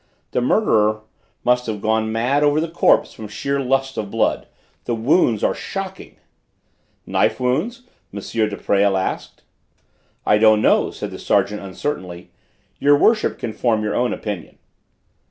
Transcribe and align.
The 0.31 0.41
murderer 0.41 1.01
must 1.43 1.67
have 1.67 1.79
gone 1.79 2.11
mad 2.11 2.41
over 2.41 2.59
the 2.59 2.67
corpse 2.67 3.13
from 3.13 3.27
sheer 3.27 3.59
lust 3.59 3.99
of 3.99 4.09
blood. 4.09 4.47
The 4.85 4.95
wounds 4.95 5.43
are 5.43 5.53
shocking." 5.53 6.15
"Knife 7.05 7.39
wounds?" 7.39 7.83
M. 8.11 8.19
de 8.19 8.57
Presles 8.57 8.97
asked. 8.97 9.43
"I 10.25 10.39
don't 10.39 10.59
know," 10.59 10.89
said 10.89 11.11
the 11.11 11.19
sergeant 11.19 11.61
uncertainly. 11.61 12.31
"Your 12.79 12.97
worship 12.97 13.37
can 13.37 13.53
form 13.53 13.83
your 13.83 13.93
own 13.93 14.11
opinion." 14.11 14.57